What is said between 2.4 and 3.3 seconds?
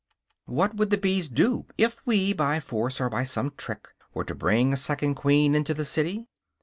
force or by